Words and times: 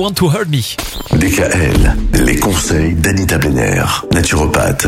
Want 0.00 0.12
to 0.12 0.28
hurt 0.30 0.48
me? 0.48 0.60
DKL, 1.18 1.96
les 2.24 2.36
conseils 2.36 2.94
d'Anita 2.94 3.36
Benner, 3.36 3.82
naturopathe. 4.12 4.86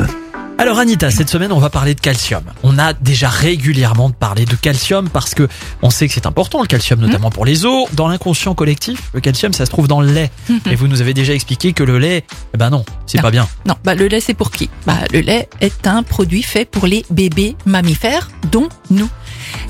Alors 0.56 0.78
Anita, 0.78 1.10
cette 1.10 1.28
semaine 1.28 1.50
on 1.50 1.58
va 1.58 1.68
parler 1.68 1.96
de 1.96 2.00
calcium. 2.00 2.44
On 2.62 2.78
a 2.78 2.92
déjà 2.92 3.28
régulièrement 3.28 4.10
parlé 4.10 4.44
de 4.44 4.54
calcium 4.54 5.08
parce 5.08 5.34
que 5.34 5.48
on 5.82 5.90
sait 5.90 6.06
que 6.06 6.14
c'est 6.14 6.26
important 6.26 6.60
le 6.60 6.68
calcium 6.68 7.00
notamment 7.00 7.30
pour 7.30 7.44
les 7.44 7.64
os. 7.64 7.88
Dans 7.94 8.06
l'inconscient 8.06 8.54
collectif, 8.54 9.10
le 9.12 9.20
calcium 9.20 9.52
ça 9.52 9.66
se 9.66 9.70
trouve 9.70 9.88
dans 9.88 10.00
le 10.00 10.12
lait. 10.12 10.30
Et 10.70 10.76
vous 10.76 10.86
nous 10.86 11.00
avez 11.00 11.12
déjà 11.12 11.34
expliqué 11.34 11.72
que 11.72 11.82
le 11.82 11.98
lait, 11.98 12.24
eh 12.54 12.56
ben 12.56 12.70
non, 12.70 12.84
c'est 13.06 13.20
pas 13.20 13.32
bien. 13.32 13.48
Non, 13.66 13.74
bah 13.82 13.96
le 13.96 14.06
lait 14.06 14.20
c'est 14.20 14.34
pour 14.34 14.52
qui? 14.52 14.70
Bah 14.86 14.98
le 15.12 15.18
lait 15.20 15.48
est 15.60 15.88
un 15.88 16.04
produit 16.04 16.44
fait 16.44 16.66
pour 16.66 16.86
les 16.86 17.04
bébés 17.10 17.56
mammifères, 17.66 18.30
dont 18.52 18.68
nous. 18.90 19.08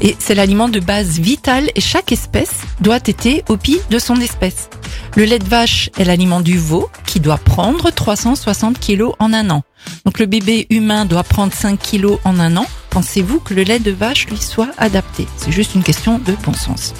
Et 0.01 0.17
c'est 0.19 0.35
l'aliment 0.35 0.69
de 0.69 0.81
base 0.81 1.19
vital 1.19 1.71
et 1.75 1.81
chaque 1.81 2.13
espèce 2.13 2.53
doit 2.81 3.01
être 3.05 3.45
au 3.49 3.57
pied 3.57 3.81
de 3.91 3.99
son 3.99 4.17
espèce. 4.17 4.71
Le 5.17 5.25
lait 5.25 5.39
de 5.39 5.49
vache 5.49 5.91
est 5.99 6.05
l'aliment 6.05 6.41
du 6.41 6.57
veau 6.57 6.89
qui 7.05 7.21
doit 7.21 7.39
prendre 7.39 7.91
360 7.91 8.79
kilos 8.79 9.15
en 9.19 9.33
un 9.33 9.51
an. 9.51 9.63
Donc 10.05 10.19
le 10.19 10.27
bébé 10.27 10.67
humain 10.71 11.05
doit 11.05 11.25
prendre 11.25 11.53
5 11.53 11.79
kilos 11.79 12.19
en 12.25 12.39
un 12.39 12.57
an. 12.57 12.67
Pensez-vous 12.91 13.41
que 13.41 13.55
le 13.55 13.63
lait 13.63 13.79
de 13.79 13.91
vache 13.91 14.27
lui 14.27 14.39
soit 14.39 14.71
adapté? 14.79 15.27
C'est 15.37 15.53
juste 15.53 15.75
une 15.75 15.83
question 15.83 16.19
de 16.19 16.35
bon 16.45 16.55
sens. 16.55 16.95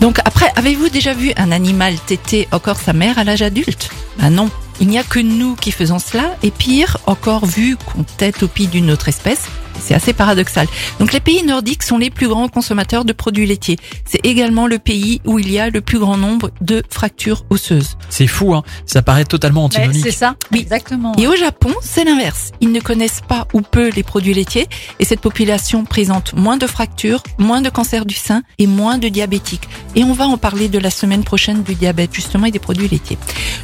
Donc 0.00 0.18
après, 0.24 0.52
avez-vous 0.56 0.88
déjà 0.88 1.14
vu 1.14 1.32
un 1.36 1.52
animal 1.52 1.94
téter 2.06 2.48
encore 2.52 2.78
sa 2.78 2.92
mère 2.92 3.18
à 3.18 3.24
l'âge 3.24 3.42
adulte? 3.42 3.90
Ben 4.18 4.30
non. 4.30 4.50
Il 4.80 4.86
n'y 4.86 4.98
a 4.98 5.02
que 5.02 5.18
nous 5.18 5.56
qui 5.56 5.72
faisons 5.72 5.98
cela, 5.98 6.36
et 6.44 6.52
pire, 6.52 6.98
encore 7.06 7.44
vu 7.46 7.76
qu'on 7.76 8.04
tête 8.04 8.44
au 8.44 8.48
pied 8.48 8.68
d'une 8.68 8.92
autre 8.92 9.08
espèce, 9.08 9.46
c'est 9.82 9.94
assez 9.94 10.12
paradoxal. 10.12 10.66
Donc 11.00 11.12
les 11.12 11.20
pays 11.20 11.42
nordiques 11.44 11.82
sont 11.82 11.98
les 11.98 12.10
plus 12.10 12.28
grands 12.28 12.48
consommateurs 12.48 13.04
de 13.04 13.12
produits 13.12 13.46
laitiers. 13.46 13.76
C'est 14.04 14.24
également 14.24 14.66
le 14.66 14.78
pays 14.78 15.20
où 15.24 15.38
il 15.38 15.50
y 15.50 15.58
a 15.58 15.70
le 15.70 15.80
plus 15.80 15.98
grand 15.98 16.16
nombre 16.16 16.50
de 16.60 16.82
fractures 16.90 17.44
osseuses. 17.50 17.96
C'est 18.10 18.26
fou, 18.26 18.54
hein. 18.54 18.62
Ça 18.86 19.02
paraît 19.02 19.24
totalement 19.24 19.64
antinomique. 19.64 20.02
C'est 20.02 20.10
ça, 20.10 20.36
Oui. 20.52 20.60
exactement. 20.60 21.14
Et 21.16 21.26
au 21.26 21.36
Japon, 21.36 21.72
c'est 21.82 22.04
l'inverse. 22.04 22.52
Ils 22.60 22.72
ne 22.72 22.80
connaissent 22.80 23.22
pas 23.26 23.46
ou 23.52 23.60
peu 23.60 23.90
les 23.90 24.02
produits 24.02 24.34
laitiers 24.34 24.66
et 24.98 25.04
cette 25.04 25.20
population 25.20 25.84
présente 25.84 26.34
moins 26.34 26.56
de 26.56 26.66
fractures, 26.66 27.22
moins 27.38 27.60
de 27.60 27.68
cancers 27.70 28.06
du 28.06 28.14
sein 28.14 28.42
et 28.58 28.66
moins 28.66 28.98
de 28.98 29.08
diabétiques. 29.08 29.68
Et 29.94 30.04
on 30.04 30.12
va 30.12 30.26
en 30.26 30.36
parler 30.38 30.68
de 30.68 30.78
la 30.78 30.90
semaine 30.90 31.24
prochaine 31.24 31.62
du 31.62 31.74
diabète 31.74 32.14
justement 32.14 32.46
et 32.46 32.50
des 32.50 32.58
produits 32.58 32.88
laitiers. 32.88 33.18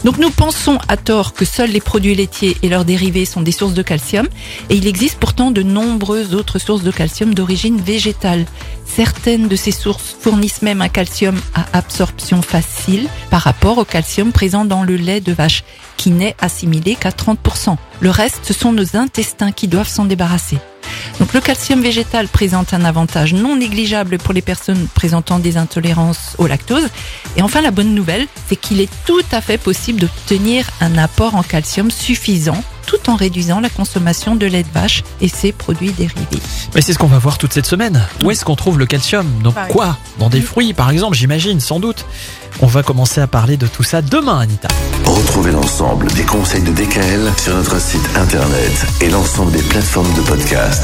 Donc 0.05 0.19
nous 0.19 0.31
pensons 0.31 0.79
à 0.89 0.97
tort 0.97 1.33
que 1.35 1.45
seuls 1.45 1.71
les 1.71 1.81
produits 1.81 2.15
laitiers 2.15 2.57
et 2.63 2.69
leurs 2.69 2.85
dérivés 2.85 3.25
sont 3.25 3.43
des 3.43 3.53
sources 3.53 3.75
de 3.75 3.83
calcium 3.83 4.27
et 4.71 4.77
il 4.77 4.87
existe 4.87 5.19
pourtant 5.19 5.51
de 5.51 5.63
nombreuses 6.05 6.35
autres 6.35 6.59
sources 6.59 6.83
de 6.83 6.91
calcium 6.91 7.33
d'origine 7.33 7.81
végétale. 7.81 8.45
Certaines 8.85 9.49
de 9.49 9.57
ces 9.57 9.71
sources 9.71 10.15
fournissent 10.21 10.61
même 10.61 10.83
un 10.83 10.91
calcium 10.91 11.35
à 11.55 11.65
absorption 11.73 12.43
facile 12.43 13.09
par 13.31 13.41
rapport 13.41 13.79
au 13.79 13.87
calcium 13.87 14.31
présent 14.31 14.67
dans 14.67 14.83
le 14.83 14.97
lait 14.97 15.23
de 15.23 15.33
vache 15.33 15.65
qui 15.97 16.11
n'est 16.11 16.37
assimilé 16.43 16.95
qu'à 16.95 17.09
30%. 17.09 17.79
Le 18.01 18.11
reste, 18.11 18.41
ce 18.43 18.53
sont 18.53 18.73
nos 18.73 18.97
intestins 18.97 19.51
qui 19.51 19.67
doivent 19.67 19.89
s'en 19.89 20.05
débarrasser. 20.05 20.59
Donc 21.25 21.33
le 21.33 21.41
calcium 21.41 21.81
végétal 21.81 22.29
présente 22.29 22.75
un 22.75 22.85
avantage 22.85 23.33
non 23.33 23.57
négligeable 23.57 24.19
pour 24.19 24.35
les 24.35 24.43
personnes 24.43 24.87
présentant 24.93 25.39
des 25.39 25.57
intolérances 25.57 26.35
au 26.37 26.47
lactose. 26.47 26.87
Et 27.39 27.41
enfin, 27.41 27.63
la 27.63 27.71
bonne 27.71 27.95
nouvelle, 27.95 28.27
c'est 28.47 28.57
qu'il 28.57 28.79
est 28.83 28.91
tout 29.07 29.25
à 29.33 29.41
fait 29.41 29.57
possible 29.57 30.01
d'obtenir 30.01 30.69
un 30.83 30.99
apport 30.99 31.35
en 31.35 31.43
calcium 31.43 31.91
suffisant 31.91 32.63
tout 32.87 33.09
en 33.09 33.17
réduisant 33.17 33.61
la 33.61 33.71
consommation 33.71 34.37
de 34.37 34.45
lait 34.45 34.63
de 34.63 34.69
vache 34.73 35.03
et 35.23 35.29
ses 35.29 35.53
produits 35.53 35.93
dérivés. 35.93 36.43
Mais 36.75 36.83
c'est 36.83 36.93
ce 36.93 36.99
qu'on 36.99 37.07
va 37.07 37.19
voir 37.19 37.39
toute 37.39 37.53
cette 37.53 37.67
semaine. 37.67 38.03
Où 38.23 38.31
est-ce 38.31 38.45
qu'on 38.45 38.57
trouve 38.57 38.79
le 38.79 38.85
calcium? 38.85 39.27
Donc 39.43 39.55
Pareil. 39.55 39.73
quoi? 39.73 39.97
Dans 40.19 40.29
des 40.29 40.43
fruits 40.43 40.75
par 40.75 40.91
exemple, 40.91 41.17
j'imagine, 41.17 41.61
sans 41.61 41.81
doute. 41.81 42.05
On 42.61 42.67
va 42.67 42.83
commencer 42.83 43.21
à 43.21 43.27
parler 43.27 43.57
de 43.57 43.67
tout 43.67 43.83
ça 43.83 44.01
demain, 44.01 44.41
Anita. 44.41 44.69
Retrouvez 45.05 45.51
l'ensemble 45.51 46.07
des 46.13 46.23
conseils 46.23 46.63
de 46.63 46.71
DKL 46.71 47.33
sur 47.37 47.55
notre 47.57 47.81
site 47.81 48.09
internet 48.17 48.87
et 49.01 49.09
l'ensemble 49.09 49.53
des 49.53 49.63
plateformes 49.63 50.13
de 50.15 50.21
podcast. 50.21 50.73